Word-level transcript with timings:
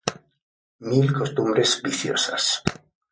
Mil 0.93 1.11
costumbres 1.17 1.75
viciosas 1.83 2.49